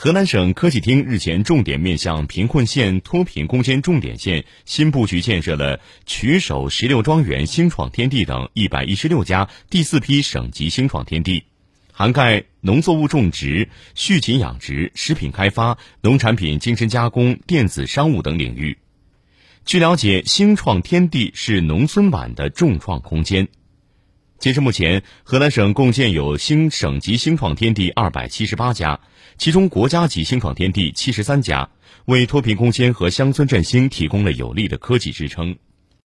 [0.00, 11.42] 河南省科技厅日前重点面向贫困县、脱贫攻坚重点县新布局建设了曲首十六庄园新创天地等一百一十六家第四批省级新创天地，
[11.92, 18.78] 涵盖农作物种植、畜禽养殖、食品开发、农产品精深加工、电子商务等领域。
[19.64, 23.48] 据了解，新创天地是农村版的众创空间。
[24.38, 29.00] 截至目前，河南省共建有新省级新创天地二百七十八家，
[29.36, 31.68] 其中国家级新创天地七十三家，
[32.04, 35.56] 为脱贫攻坚和乡村振兴提供了有力的科技支撑。